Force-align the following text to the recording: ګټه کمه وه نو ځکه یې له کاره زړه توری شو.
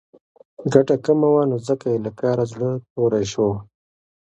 ګټه 0.73 0.95
کمه 1.05 1.27
وه 1.33 1.43
نو 1.49 1.57
ځکه 1.67 1.85
یې 1.93 1.97
له 2.05 2.11
کاره 2.19 2.45
زړه 2.51 2.69
توری 2.93 3.25
شو. 3.31 3.47